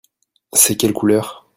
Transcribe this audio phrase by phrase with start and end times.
[0.53, 1.47] C'est quelle couleur?